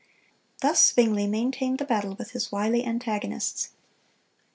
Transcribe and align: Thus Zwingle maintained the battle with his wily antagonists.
Thus 0.61 0.91
Zwingle 0.95 1.27
maintained 1.27 1.77
the 1.77 1.85
battle 1.85 2.15
with 2.15 2.31
his 2.31 2.51
wily 2.51 2.83
antagonists. 2.83 3.69